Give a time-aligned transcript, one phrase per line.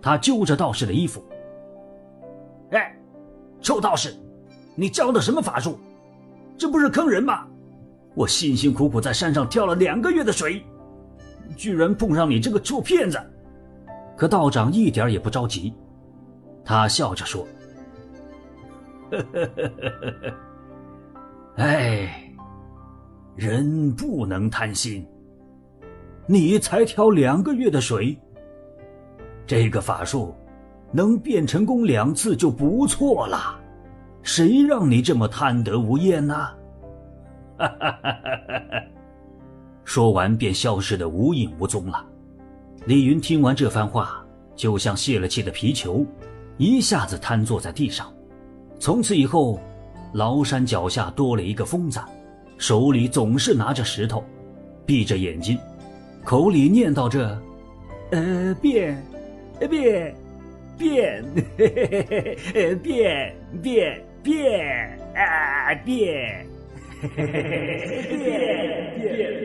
[0.00, 1.22] 他揪着道士的衣服
[2.72, 2.96] ：“哎，
[3.60, 4.14] 臭道士，
[4.74, 5.78] 你教的什么法术？
[6.56, 7.46] 这不是坑人吗？
[8.14, 10.62] 我辛辛苦苦在山上挑了两个月的水，
[11.56, 13.18] 居然碰上你这个臭骗子！”
[14.16, 15.74] 可道长一点也不着急，
[16.64, 17.46] 他笑着说
[19.10, 20.34] ：“呵呵呵呵呵呵，
[21.56, 22.32] 哎，
[23.34, 25.06] 人不能贪心。
[26.26, 28.16] 你才挑两个月的水，
[29.52, 30.34] 这个法术
[30.92, 33.60] 能变成功两次就不错了，
[34.22, 36.34] 谁让你这么贪得无厌呢？”
[37.60, 38.82] 哈哈哈哈哈！
[39.84, 42.02] 说完便消失的无影无踪了。
[42.86, 44.24] 李云听完这番话，
[44.56, 46.02] 就像泄了气的皮球，
[46.56, 48.10] 一下子瘫坐在地上。
[48.78, 49.60] 从此以后，
[50.14, 52.00] 崂山脚下多了一个疯子，
[52.56, 54.24] 手里总是拿着石头，
[54.86, 55.58] 闭着眼睛，
[56.24, 57.38] 口里念叨着
[58.12, 59.04] ：“呃，变，
[59.68, 60.14] 变，
[60.78, 61.24] 变，
[61.56, 66.46] 变，变，变，啊，变，
[67.14, 67.26] 变，
[68.08, 68.26] 变，
[68.98, 69.38] 变，”